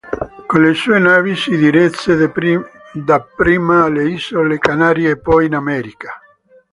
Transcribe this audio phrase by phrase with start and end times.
[0.47, 2.15] Con le sue navi si diresse
[2.93, 6.19] dapprima alle Isole Canarie e poi in America.